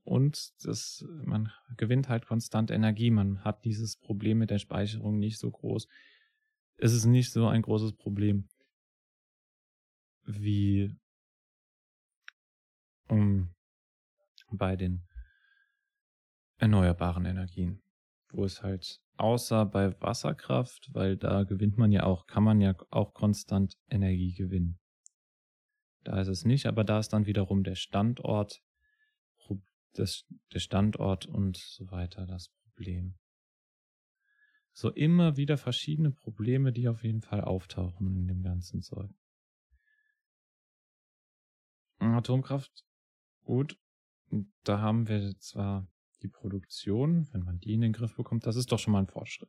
[0.05, 3.11] und das, man gewinnt halt konstant Energie.
[3.11, 5.89] Man hat dieses Problem mit der Speicherung nicht so groß
[6.79, 8.49] ist es nicht so ein großes Problem
[10.25, 10.95] wie
[13.09, 13.55] um,
[14.51, 15.07] bei den
[16.59, 17.83] erneuerbaren Energien,
[18.31, 22.75] wo es halt außer bei Wasserkraft, weil da gewinnt man ja auch, kann man ja
[22.91, 24.79] auch konstant Energie gewinnen.
[26.05, 28.63] Da ist es nicht, aber da ist dann wiederum der Standort,
[29.95, 33.19] das, der Standort und so weiter das Problem
[34.77, 39.11] so immer wieder verschiedene Probleme, die auf jeden Fall auftauchen in dem ganzen Zeug.
[41.99, 42.85] Atomkraft,
[43.43, 43.79] gut,
[44.65, 45.89] da haben wir zwar
[46.21, 49.07] die Produktion, wenn man die in den Griff bekommt, das ist doch schon mal ein
[49.07, 49.49] Fortschritt.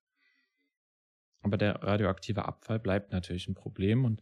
[1.41, 4.21] Aber der radioaktive Abfall bleibt natürlich ein Problem und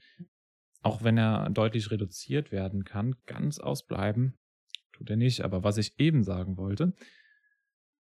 [0.81, 4.39] auch wenn er deutlich reduziert werden kann, ganz ausbleiben
[4.91, 5.41] tut er nicht.
[5.41, 6.95] Aber was ich eben sagen wollte,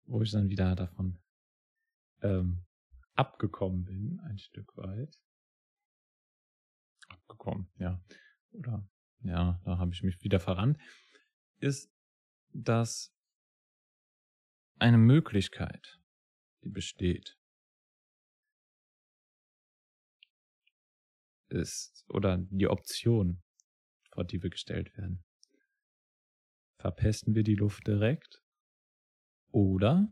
[0.05, 1.19] wo ich dann wieder davon
[2.21, 2.63] ähm,
[3.15, 5.21] abgekommen bin, ein Stück weit,
[7.09, 8.03] abgekommen, ja.
[8.51, 8.87] Oder
[9.19, 10.77] ja, da habe ich mich wieder verrannt,
[11.57, 11.91] ist,
[12.49, 13.15] dass
[14.79, 15.99] eine Möglichkeit,
[16.63, 17.37] die besteht,
[21.49, 23.43] ist, oder die Option,
[24.11, 25.23] vor die wir gestellt werden.
[26.79, 28.43] Verpesten wir die Luft direkt?
[29.51, 30.11] Oder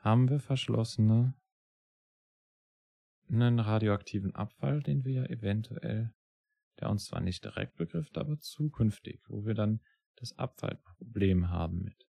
[0.00, 1.34] haben wir verschlossene
[3.28, 6.12] einen radioaktiven Abfall, den wir ja eventuell,
[6.80, 9.80] der uns zwar nicht direkt begrifft, aber zukünftig, wo wir dann
[10.16, 12.06] das Abfallproblem haben mit.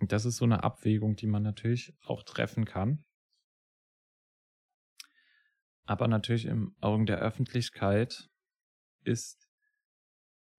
[0.00, 3.04] Und das ist so eine Abwägung, die man natürlich auch treffen kann.
[5.84, 8.28] Aber natürlich im Augen der Öffentlichkeit
[9.04, 9.48] ist,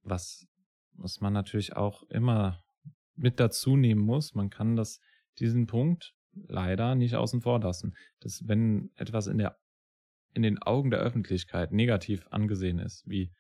[0.01, 0.47] was,
[0.93, 2.62] was man natürlich auch immer
[3.15, 4.99] mit dazu nehmen muss, man kann das,
[5.39, 7.95] diesen Punkt leider nicht außen vor lassen.
[8.19, 9.59] Dass wenn etwas in der,
[10.33, 13.31] in den Augen der Öffentlichkeit negativ angesehen ist, wie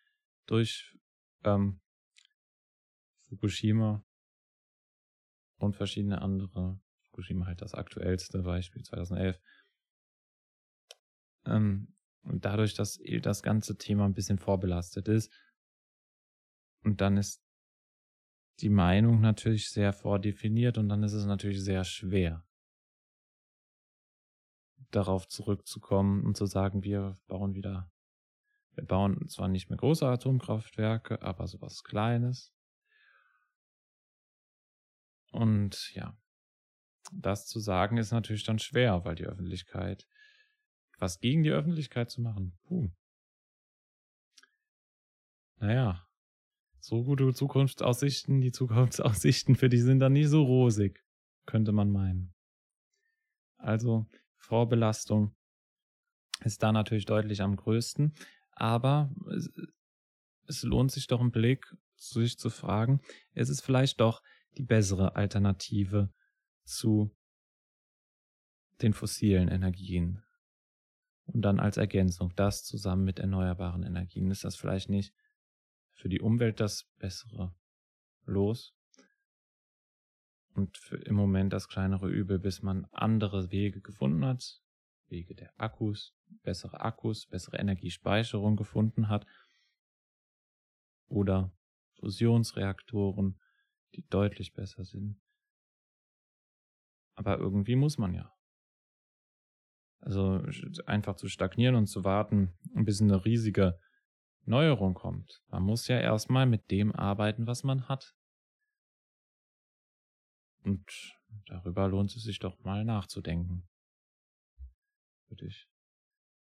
[0.45, 0.95] durch
[1.43, 1.81] ähm,
[3.27, 4.03] Fukushima
[5.57, 9.39] und verschiedene andere, Fukushima halt das aktuellste Beispiel 2011,
[11.45, 11.87] ähm,
[12.21, 15.31] und dadurch, dass das ganze Thema ein bisschen vorbelastet ist,
[16.83, 17.41] und dann ist
[18.59, 22.45] die Meinung natürlich sehr vordefiniert und dann ist es natürlich sehr schwer,
[24.91, 27.91] darauf zurückzukommen und zu sagen, wir bauen wieder,
[28.75, 32.53] wir bauen zwar nicht mehr große Atomkraftwerke, aber sowas Kleines.
[35.31, 36.15] Und ja,
[37.11, 40.07] das zu sagen ist natürlich dann schwer, weil die Öffentlichkeit
[40.99, 42.57] was gegen die Öffentlichkeit zu machen.
[42.63, 42.89] Puh.
[45.57, 46.07] Naja,
[46.83, 51.01] so gute Zukunftsaussichten, die Zukunftsaussichten für die sind dann nicht so rosig,
[51.45, 52.33] könnte man meinen.
[53.55, 55.33] Also Vorbelastung
[56.41, 58.13] ist da natürlich deutlich am größten,
[58.51, 59.09] aber
[60.45, 61.65] es, lohnt sich doch einen Blick,
[61.95, 62.99] sich zu fragen,
[63.31, 64.21] ist es vielleicht doch
[64.57, 66.11] die bessere Alternative
[66.65, 67.15] zu
[68.81, 70.21] den fossilen Energien,
[71.27, 74.29] und dann als Ergänzung das zusammen mit erneuerbaren Energien.
[74.29, 75.13] Ist das vielleicht nicht
[76.03, 77.55] für die Umwelt das bessere
[78.25, 78.75] Los?
[80.53, 84.61] Und für im Moment das kleinere Übel, bis man andere Wege gefunden hat,
[85.07, 86.13] Wege der Akkus,
[86.43, 89.25] bessere Akkus, bessere Energiespeicherung gefunden hat
[91.07, 91.55] oder
[91.99, 93.39] Fusionsreaktoren,
[93.95, 95.21] die deutlich besser sind.
[97.15, 98.29] Aber irgendwie muss man ja.
[100.01, 100.43] Also
[100.85, 103.79] einfach zu stagnieren und zu warten, bis eine riesige
[104.45, 105.41] Neuerung kommt.
[105.47, 108.15] Man muss ja erstmal mit dem arbeiten, was man hat.
[110.63, 113.67] Und darüber lohnt es sich doch mal nachzudenken.
[115.27, 115.67] Würde ich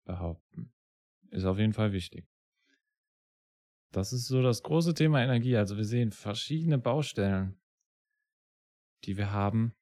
[0.05, 0.73] behaupten.
[1.31, 2.27] Ist auf jeden Fall wichtig.
[3.93, 5.57] Das ist so das große Thema Energie.
[5.57, 7.61] Also wir sehen verschiedene Baustellen,
[9.05, 9.75] die wir haben.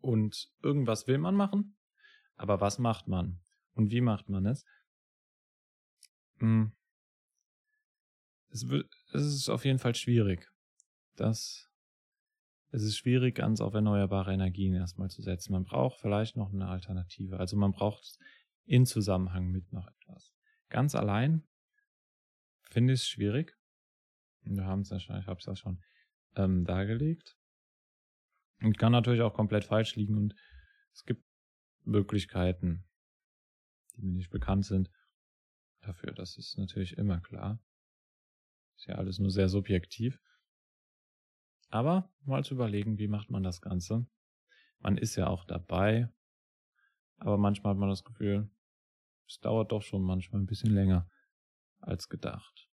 [0.00, 1.76] Und irgendwas will man machen.
[2.36, 3.40] Aber was macht man?
[3.74, 4.64] Und wie macht man es?
[6.38, 6.72] Hm.
[8.50, 10.50] Es, wird, es ist auf jeden Fall schwierig.
[11.16, 11.70] Das,
[12.70, 15.52] es ist schwierig, ganz auf erneuerbare Energien erstmal zu setzen.
[15.52, 17.38] Man braucht vielleicht noch eine Alternative.
[17.38, 18.18] Also man braucht
[18.64, 20.32] in Zusammenhang mit noch etwas.
[20.68, 21.46] Ganz allein
[22.62, 23.56] finde ich es schwierig.
[24.42, 25.82] Wir haben es ja schon, ich habe es ja schon
[26.36, 27.36] ähm, dargelegt.
[28.62, 30.16] Und kann natürlich auch komplett falsch liegen.
[30.16, 30.34] Und
[30.92, 31.24] es gibt
[31.84, 32.84] Möglichkeiten,
[33.94, 34.90] die mir nicht bekannt sind,
[35.86, 36.12] dafür.
[36.12, 37.58] Das ist natürlich immer klar.
[38.76, 40.20] Ist ja alles nur sehr subjektiv.
[41.68, 44.06] Aber mal zu überlegen, wie macht man das Ganze?
[44.78, 46.08] Man ist ja auch dabei,
[47.16, 48.50] aber manchmal hat man das Gefühl,
[49.26, 51.10] es dauert doch schon manchmal ein bisschen länger
[51.80, 52.68] als gedacht.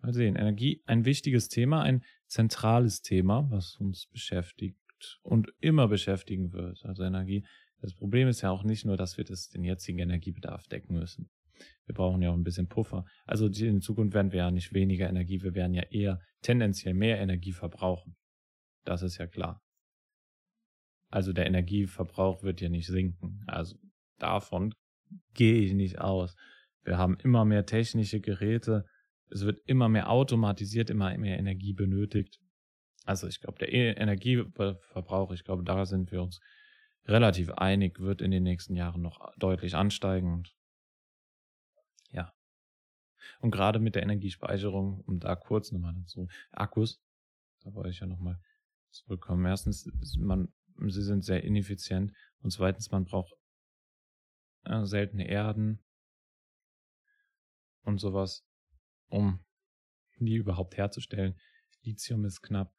[0.00, 6.52] Mal sehen, Energie, ein wichtiges Thema, ein zentrales Thema, was uns beschäftigt und immer beschäftigen
[6.52, 7.46] wird, also Energie.
[7.82, 11.28] Das Problem ist ja auch nicht nur, dass wir das, den jetzigen Energiebedarf decken müssen.
[11.84, 13.04] Wir brauchen ja auch ein bisschen Puffer.
[13.26, 17.18] Also in Zukunft werden wir ja nicht weniger Energie, wir werden ja eher tendenziell mehr
[17.18, 18.16] Energie verbrauchen.
[18.84, 19.60] Das ist ja klar.
[21.08, 23.42] Also der Energieverbrauch wird ja nicht sinken.
[23.46, 23.76] Also
[24.18, 24.74] davon
[25.34, 26.34] gehe ich nicht aus.
[26.84, 28.84] Wir haben immer mehr technische Geräte.
[29.28, 32.38] Es wird immer mehr automatisiert, immer mehr Energie benötigt.
[33.04, 36.40] Also ich glaube, der e- Energieverbrauch, ich glaube, da sind wir uns
[37.06, 40.32] relativ einig, wird in den nächsten Jahren noch deutlich ansteigen.
[40.32, 40.56] Und
[42.10, 42.32] ja.
[43.40, 47.02] Und gerade mit der Energiespeicherung, um da kurz nochmal dazu, Akkus,
[47.60, 48.40] da wollte ich ja nochmal
[48.90, 49.46] zurückkommen.
[49.46, 50.52] Erstens, man
[50.90, 52.12] sie sind sehr ineffizient.
[52.40, 53.34] Und zweitens, man braucht
[54.64, 55.82] äh, seltene Erden
[57.82, 58.44] und sowas,
[59.08, 59.44] um
[60.18, 61.38] die überhaupt herzustellen.
[61.82, 62.72] Lithium ist knapp.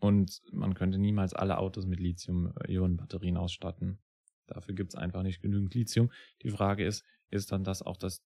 [0.00, 3.98] Und man könnte niemals alle Autos mit Lithium-Ionen-Batterien ausstatten.
[4.46, 6.10] Dafür gibt es einfach nicht genügend Lithium.
[6.42, 8.24] Die Frage ist, ist dann das auch das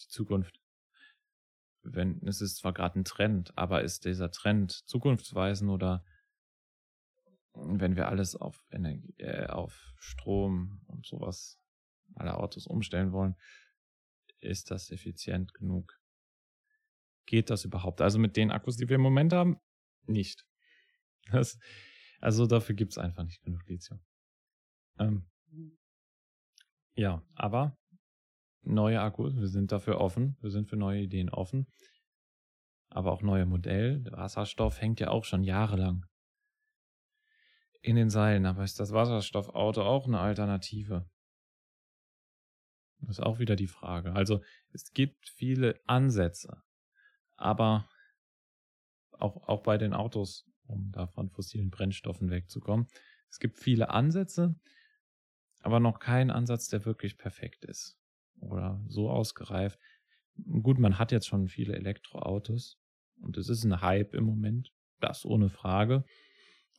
[0.00, 0.60] die Zukunft?
[1.82, 6.04] Wenn es ist zwar gerade ein Trend, aber ist dieser Trend zukunftsweisend oder
[7.54, 11.60] wenn wir alles auf Energie, äh, auf Strom und sowas,
[12.14, 13.36] alle Autos umstellen wollen,
[14.40, 15.98] ist das effizient genug?
[17.26, 18.00] Geht das überhaupt?
[18.00, 19.58] Also mit den Akkus, die wir im Moment haben,
[20.06, 20.44] nicht.
[21.30, 21.58] Das,
[22.20, 24.00] also dafür gibt es einfach nicht genug Lithium.
[24.98, 25.26] Ähm,
[26.94, 27.76] ja, aber
[28.62, 31.66] neue Akkus, wir sind dafür offen, wir sind für neue Ideen offen.
[32.88, 34.04] Aber auch neue Modelle.
[34.12, 36.06] Wasserstoff hängt ja auch schon jahrelang
[37.80, 38.46] in den Seilen.
[38.46, 41.08] Aber ist das Wasserstoffauto auch eine Alternative?
[43.00, 44.12] Das ist auch wieder die Frage.
[44.12, 46.62] Also es gibt viele Ansätze,
[47.36, 47.88] aber
[49.10, 52.86] auch, auch bei den Autos, um da von fossilen Brennstoffen wegzukommen.
[53.30, 54.54] Es gibt viele Ansätze,
[55.60, 57.98] aber noch keinen Ansatz, der wirklich perfekt ist
[58.40, 59.78] oder so ausgereift.
[60.62, 62.78] Gut, man hat jetzt schon viele Elektroautos
[63.20, 66.04] und es ist ein Hype im Moment, das ohne Frage.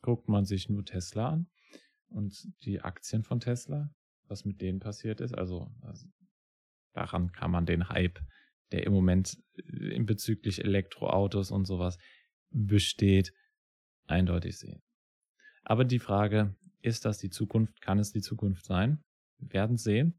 [0.02, 1.48] Guckt man sich nur Tesla an
[2.08, 3.94] und die Aktien von Tesla,
[4.24, 6.06] was mit denen passiert ist, also, also
[6.92, 8.20] daran kann man den Hype,
[8.72, 11.98] der im Moment äh, in bezüglich Elektroautos und sowas
[12.50, 13.32] besteht,
[14.06, 14.82] eindeutig sehen.
[15.64, 17.80] Aber die Frage, ist das die Zukunft?
[17.80, 19.02] Kann es die Zukunft sein?
[19.38, 20.14] Wir werden sehen.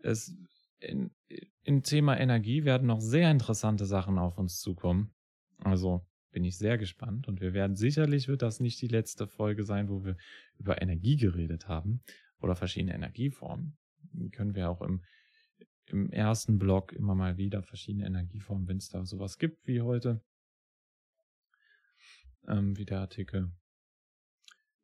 [0.00, 0.34] Es,
[0.80, 1.10] in,
[1.62, 5.14] Im Thema Energie werden noch sehr interessante Sachen auf uns zukommen.
[5.58, 9.62] Also bin ich sehr gespannt und wir werden sicherlich wird das nicht die letzte Folge
[9.62, 10.16] sein, wo wir
[10.58, 12.02] über Energie geredet haben
[12.40, 13.76] oder verschiedene Energieformen.
[14.12, 15.02] Die können wir auch im,
[15.86, 20.20] im ersten Blog immer mal wieder verschiedene Energieformen, wenn es da sowas gibt wie heute,
[22.48, 23.50] ähm, wie der Artikel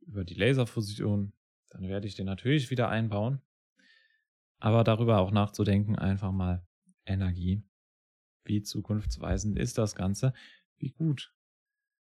[0.00, 1.32] über die Laserfusion,
[1.70, 3.40] dann werde ich den natürlich wieder einbauen.
[4.58, 6.66] Aber darüber auch nachzudenken, einfach mal
[7.06, 7.62] Energie.
[8.44, 10.34] Wie zukunftsweisend ist das Ganze?
[10.76, 11.34] Wie gut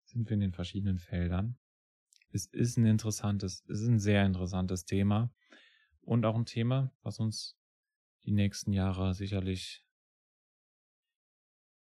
[0.04, 1.58] sind wir in den verschiedenen Feldern?
[2.32, 5.34] Es ist ein interessantes, es ist ein sehr interessantes Thema
[6.02, 7.58] und auch ein Thema, was uns
[8.26, 9.86] die nächsten Jahre sicherlich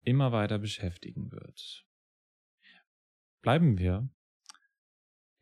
[0.02, 1.87] immer weiter beschäftigen wird.
[3.40, 4.08] Bleiben wir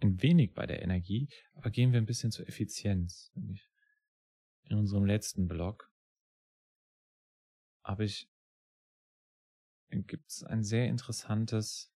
[0.01, 3.33] ein wenig bei der Energie, aber gehen wir ein bisschen zur Effizienz.
[4.65, 5.91] In unserem letzten Blog
[7.83, 8.29] habe ich
[9.91, 11.93] gibt es ein sehr interessantes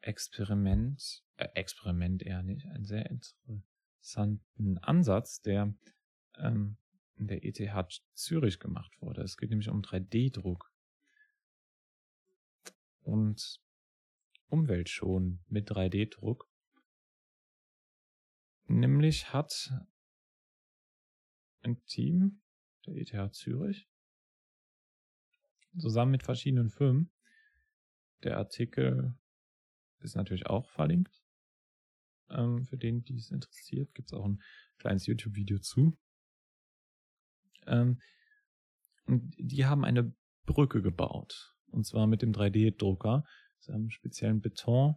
[0.00, 5.74] Experiment, äh, Experiment eher nicht, einen sehr interessanten Ansatz, der
[6.36, 6.76] ähm,
[7.16, 9.22] in der ETH Zürich gemacht wurde.
[9.22, 10.70] Es geht nämlich um 3D-Druck.
[13.00, 13.60] Und
[14.48, 16.48] umweltschonend mit 3D-Druck.
[18.68, 19.72] Nämlich hat
[21.62, 22.42] ein Team
[22.86, 23.88] der ETH Zürich
[25.78, 27.10] zusammen mit verschiedenen Firmen.
[28.22, 29.14] Der Artikel
[30.00, 31.22] ist natürlich auch verlinkt.
[32.30, 34.42] Ähm, für den, die es interessiert, gibt es auch ein
[34.78, 35.96] kleines YouTube-Video zu.
[37.66, 38.00] Ähm,
[39.06, 40.12] und die haben eine
[40.44, 41.54] Brücke gebaut.
[41.70, 43.24] Und zwar mit dem 3D-Drucker
[43.72, 44.96] einem speziellen Beton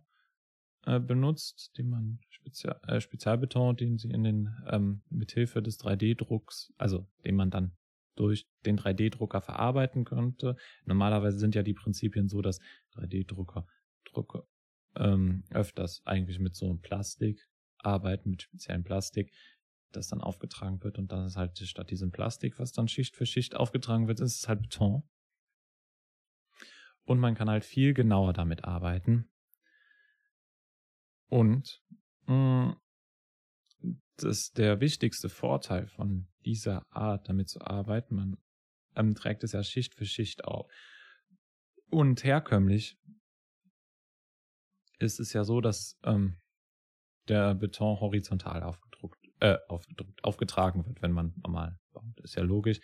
[0.86, 6.73] äh, benutzt, den man Spezial, äh, Spezialbeton, den sie in den ähm, mithilfe des 3D-Drucks,
[6.77, 7.75] also den man dann
[8.15, 10.55] durch den 3D-Drucker verarbeiten könnte.
[10.86, 12.60] Normalerweise sind ja die Prinzipien so, dass
[12.95, 13.65] 3D-Drucker
[14.05, 14.47] Drucker
[14.95, 19.32] ähm, öfters eigentlich mit so einem Plastik arbeiten, mit speziellem Plastik,
[19.91, 23.25] das dann aufgetragen wird und dann ist halt statt diesem Plastik, was dann Schicht für
[23.25, 25.03] Schicht aufgetragen wird, ist es halt Beton.
[27.10, 29.32] Und man kann halt viel genauer damit arbeiten.
[31.28, 31.82] Und
[32.28, 32.76] mh,
[33.86, 38.14] mm, das der wichtigste Vorteil von dieser Art, damit zu arbeiten.
[38.14, 38.38] Man
[38.95, 40.72] ähm, trägt es ja Schicht für Schicht auf.
[41.89, 42.95] Und herkömmlich
[44.99, 46.38] ist es ja so, dass ähm,
[47.28, 52.20] der Beton horizontal aufgedruckt, äh, aufgedruckt, aufgetragen wird, wenn man normal baut.
[52.22, 52.80] Ist ja logisch.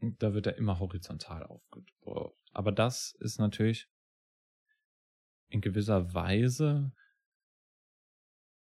[0.00, 2.39] Da wird er immer horizontal aufgedruckt.
[2.52, 3.88] Aber das ist natürlich
[5.48, 6.92] in gewisser Weise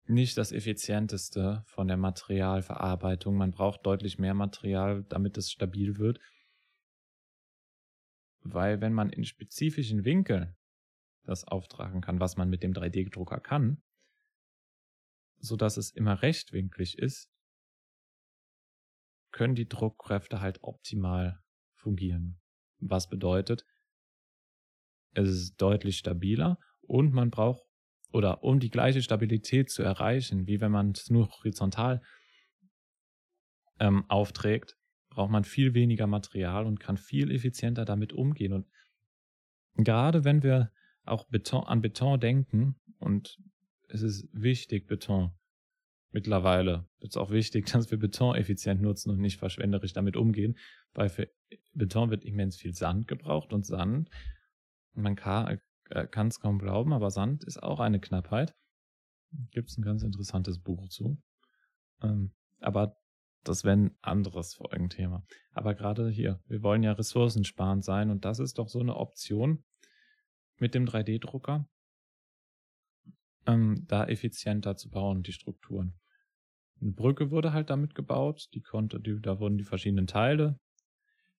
[0.06, 3.36] nicht das effizienteste von der Materialverarbeitung.
[3.36, 6.20] Man braucht deutlich mehr Material, damit es stabil wird.
[8.44, 10.56] Weil wenn man in spezifischen Winkeln
[11.24, 13.82] das auftragen kann, was man mit dem 3D-Drucker kann,
[15.38, 17.30] so dass es immer rechtwinklig ist,
[19.32, 21.42] können die Druckkräfte halt optimal
[21.76, 22.41] fungieren.
[22.82, 23.66] Was bedeutet,
[25.14, 27.64] es ist deutlich stabiler und man braucht,
[28.12, 32.02] oder um die gleiche Stabilität zu erreichen, wie wenn man es nur horizontal
[33.80, 34.78] ähm, aufträgt,
[35.10, 38.54] braucht man viel weniger Material und kann viel effizienter damit umgehen.
[38.54, 38.68] Und
[39.76, 40.72] gerade wenn wir
[41.06, 43.38] auch Beton, an Beton denken, und
[43.88, 45.32] es ist wichtig, Beton
[46.12, 50.58] mittlerweile ist es auch wichtig, dass wir Beton effizient nutzen und nicht verschwenderisch damit umgehen,
[50.94, 51.30] weil für
[51.74, 54.10] Beton wird immens viel Sand gebraucht und Sand,
[54.94, 55.60] man kann
[56.28, 58.56] es kaum glauben, aber Sand ist auch eine Knappheit.
[59.52, 61.18] Gibt es ein ganz interessantes Buch zu.
[62.02, 62.98] Ähm, aber
[63.44, 65.26] das wäre ein anderes Folgenthema.
[65.52, 69.64] Aber gerade hier, wir wollen ja ressourcensparend sein und das ist doch so eine Option
[70.58, 71.68] mit dem 3D-Drucker,
[73.48, 75.94] ähm, da effizienter zu bauen, die Strukturen.
[76.82, 80.60] Eine Brücke wurde halt damit gebaut, die konnte, die, da wurden die verschiedenen Teile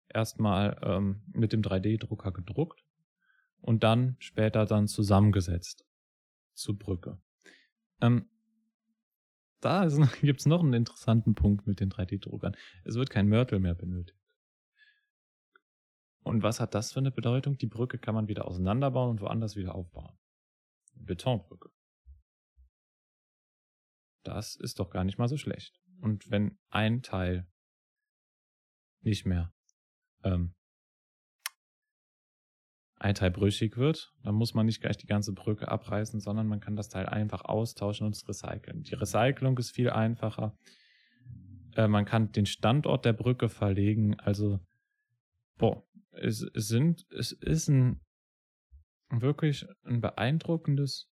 [0.08, 2.84] erstmal ähm, mit dem 3D-Drucker gedruckt
[3.62, 5.86] und dann später dann zusammengesetzt
[6.54, 7.20] zur Brücke.
[8.02, 8.30] Ähm,
[9.62, 9.88] da
[10.22, 12.56] gibt es noch einen interessanten Punkt mit den 3D-Druckern.
[12.84, 14.18] Es wird kein Mörtel mehr benötigt.
[16.24, 17.58] Und was hat das für eine Bedeutung?
[17.58, 20.14] Die Brücke kann man wieder auseinanderbauen und woanders wieder aufbauen.
[20.94, 21.72] Betonbrücke.
[24.24, 25.80] Das ist doch gar nicht mal so schlecht.
[26.00, 27.48] Und wenn ein Teil
[29.02, 29.54] nicht mehr
[30.24, 30.54] ähm,
[33.02, 36.60] ein Teil brüchig wird, dann muss man nicht gleich die ganze Brücke abreißen, sondern man
[36.60, 38.84] kann das Teil einfach austauschen und es recyceln.
[38.84, 40.56] Die Recyclung ist viel einfacher.
[41.76, 44.20] Äh, man kann den Standort der Brücke verlegen.
[44.20, 44.60] Also,
[45.58, 48.02] boah, es, es sind, es ist ein
[49.10, 51.11] wirklich ein beeindruckendes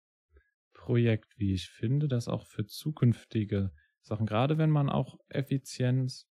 [0.86, 6.30] Projekt, wie ich finde, das auch für zukünftige Sachen, gerade wenn man auch Effizienz,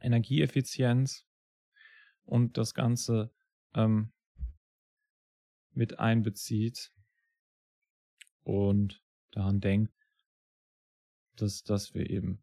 [0.00, 1.24] Energieeffizienz
[2.24, 3.32] und das Ganze
[3.72, 4.12] ähm,
[5.70, 6.92] mit einbezieht
[8.42, 9.00] und
[9.30, 9.94] daran denkt,
[11.36, 12.42] dass, dass wir eben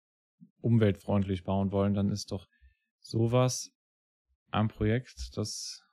[0.62, 2.47] umweltfreundlich bauen wollen, dann ist doch
[3.01, 3.74] sowas
[4.49, 5.84] ein Projekt, das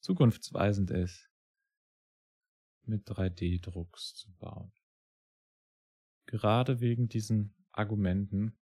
[0.00, 1.29] zukunftsweisend ist,
[2.84, 4.72] mit 3D-Drucks zu bauen.
[6.26, 8.56] Gerade wegen diesen Argumenten,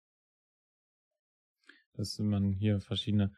[1.95, 3.35] dass man hier verschiedene,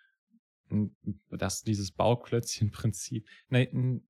[1.31, 4.07] dass dieses Bauklötzchen-Prinzip, nein,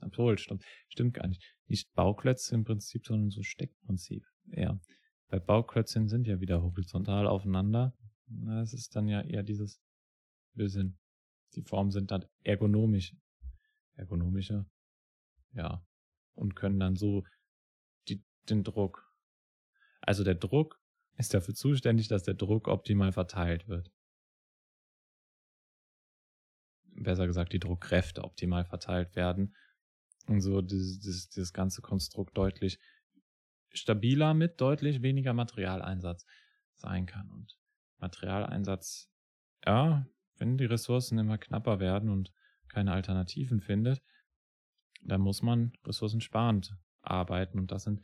[0.00, 1.42] obwohl, stimmt, stimmt gar nicht.
[1.66, 4.26] Nicht Bauklötze im Prinzip, sondern so Steckprinzip.
[4.46, 4.78] Ja.
[5.28, 7.96] Bei Bauklötzchen sind ja wieder horizontal aufeinander.
[8.26, 9.80] Das ist dann ja eher dieses
[10.54, 10.98] bisschen,
[11.54, 13.16] die Formen sind dann ergonomisch.
[13.94, 14.66] Ergonomische.
[15.52, 15.84] Ja.
[16.34, 17.24] Und können dann so
[18.08, 19.12] die, den Druck.
[20.00, 20.80] Also der Druck
[21.16, 23.90] ist dafür zuständig, dass der Druck optimal verteilt wird.
[26.96, 29.54] Besser gesagt, die Druckkräfte optimal verteilt werden
[30.28, 32.78] und so dieses, dieses, dieses ganze Konstrukt deutlich
[33.72, 36.24] stabiler mit deutlich weniger Materialeinsatz
[36.74, 37.30] sein kann.
[37.30, 37.58] Und
[37.98, 39.10] Materialeinsatz,
[39.64, 40.06] ja,
[40.36, 42.32] wenn die Ressourcen immer knapper werden und
[42.68, 44.02] keine Alternativen findet,
[45.04, 48.02] dann muss man ressourcensparend arbeiten und das sind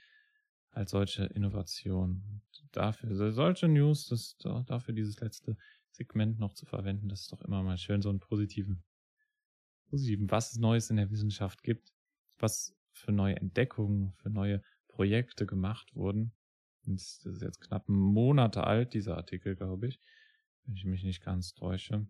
[0.73, 2.43] halt solche Innovationen.
[2.73, 4.37] Dafür, solche News, das,
[4.67, 5.57] dafür dieses letzte
[5.91, 8.85] Segment noch zu verwenden, das ist doch immer mal schön, so einen positiven,
[9.89, 11.93] positiven, was es Neues in der Wissenschaft gibt
[12.43, 16.33] was für neue Entdeckungen, für neue Projekte gemacht wurden.
[16.85, 20.01] Das ist jetzt knapp Monate alt, dieser Artikel, glaube ich,
[20.65, 22.07] wenn ich mich nicht ganz täusche.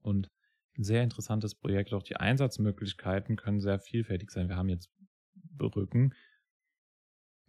[0.00, 0.30] Und
[0.76, 1.92] sehr interessantes Projekt.
[1.92, 4.48] Auch die Einsatzmöglichkeiten können sehr vielfältig sein.
[4.48, 4.90] Wir haben jetzt
[5.34, 6.14] Brücken.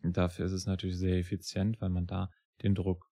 [0.04, 2.30] Dafür ist es natürlich sehr effizient, weil man da
[2.62, 3.10] den Druck,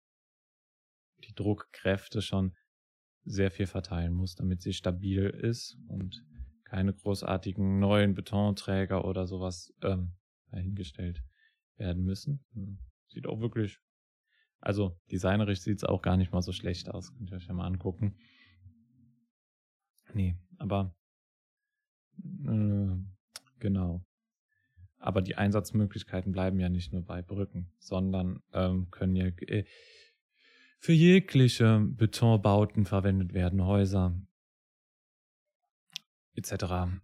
[1.23, 2.53] die Druckkräfte schon
[3.23, 6.25] sehr viel verteilen muss, damit sie stabil ist und
[6.65, 10.13] keine großartigen neuen Betonträger oder sowas ähm,
[10.51, 11.21] dahingestellt
[11.77, 12.43] werden müssen.
[12.53, 12.79] Hm.
[13.07, 13.79] Sieht auch wirklich,
[14.59, 17.13] also designerisch sieht es auch gar nicht mal so schlecht aus.
[17.13, 18.17] Könnt ihr euch ja mal angucken.
[20.13, 20.95] Nee, aber
[22.45, 22.95] äh,
[23.59, 24.05] genau.
[24.97, 29.65] Aber die Einsatzmöglichkeiten bleiben ja nicht nur bei Brücken, sondern ähm, können ja äh,
[30.77, 34.19] für jegliche Betonbauten verwendet werden, Häuser,
[36.33, 36.99] etc.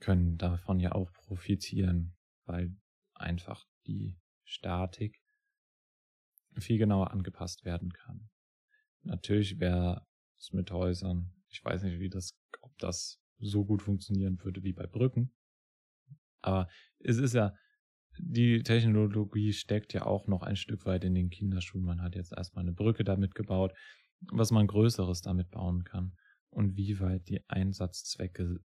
[0.00, 2.74] können davon ja auch profitieren, weil
[3.14, 5.22] einfach die Statik
[6.56, 8.30] viel genauer angepasst werden kann.
[9.02, 10.06] Natürlich wäre
[10.38, 14.72] es mit Häusern, ich weiß nicht, wie das, ob das so gut funktionieren würde wie
[14.72, 15.32] bei Brücken.
[16.40, 16.68] Aber
[16.98, 17.54] es ist ja,
[18.18, 21.84] die Technologie steckt ja auch noch ein Stück weit in den Kinderschuhen.
[21.84, 23.72] Man hat jetzt erstmal eine Brücke damit gebaut,
[24.20, 26.16] was man Größeres damit bauen kann
[26.50, 28.60] und wie weit die Einsatzzwecke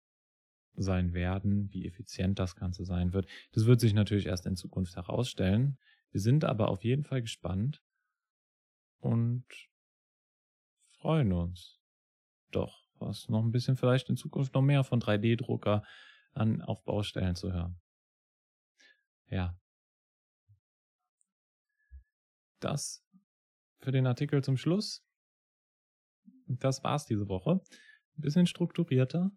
[0.75, 3.29] sein werden, wie effizient das Ganze sein wird.
[3.53, 5.79] Das wird sich natürlich erst in Zukunft herausstellen.
[6.11, 7.83] Wir sind aber auf jeden Fall gespannt
[9.01, 9.45] und
[10.99, 11.82] freuen uns
[12.55, 15.83] doch, was noch ein bisschen vielleicht in Zukunft noch mehr von 3D-Drucker
[16.33, 17.81] an auf Baustellen zu hören.
[19.27, 19.59] Ja.
[22.61, 23.05] Das
[23.83, 25.05] für den Artikel zum Schluss.
[26.47, 27.61] Das war's diese Woche.
[28.17, 29.33] Ein bisschen strukturierter,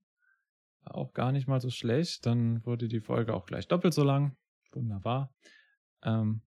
[0.84, 2.26] auch gar nicht mal so schlecht.
[2.26, 4.38] Dann wurde die Folge auch gleich doppelt so lang.
[4.72, 5.34] Wunderbar.
[6.04, 6.42] Ähm,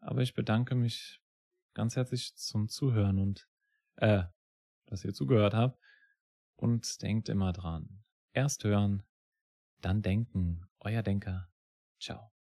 [0.00, 1.20] aber ich bedanke mich
[1.72, 3.48] ganz herzlich zum Zuhören und
[3.96, 4.24] äh,
[4.86, 5.78] dass ihr zugehört habt.
[6.56, 8.04] Und denkt immer dran.
[8.32, 9.02] Erst hören,
[9.80, 10.66] dann denken.
[10.80, 11.48] Euer Denker.
[12.00, 12.33] Ciao.